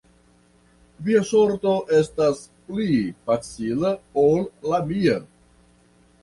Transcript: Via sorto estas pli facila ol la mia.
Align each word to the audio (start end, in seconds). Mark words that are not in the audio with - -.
Via 1.09 1.19
sorto 1.31 1.73
estas 1.97 2.41
pli 2.71 2.97
facila 3.29 3.93
ol 4.25 4.43
la 4.73 4.81
mia. 4.89 5.15